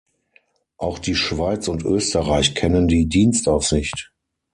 Auch 0.79 0.97
die 0.97 1.13
Schweiz 1.13 1.67
und 1.67 1.83
Österreich 1.85 2.55
kennen 2.55 2.87
die 2.87 3.05
Dienstaufsicht. 3.05 4.11